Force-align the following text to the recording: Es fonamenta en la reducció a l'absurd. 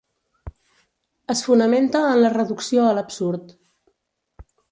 Es 1.33 1.43
fonamenta 1.49 2.01
en 2.15 2.23
la 2.25 2.33
reducció 2.37 2.87
a 2.87 2.97
l'absurd. 3.01 3.55